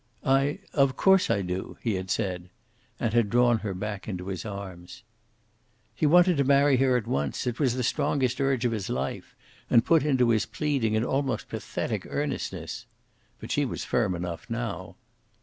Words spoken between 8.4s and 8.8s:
urge of